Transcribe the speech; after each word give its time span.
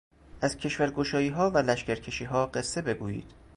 از 0.41 0.57
کشورگشاییها 0.57 1.51
و 1.51 1.57
لشکرکشیها 1.57 2.45
قصه 2.47 2.81
بگویید 2.81 3.31